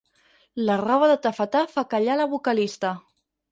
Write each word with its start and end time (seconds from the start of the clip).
La 0.69 0.77
roba 0.81 1.09
de 1.11 1.17
tafetà 1.27 1.63
fa 1.75 1.85
callar 1.93 2.17
la 2.23 2.29
vocalista. 2.35 2.97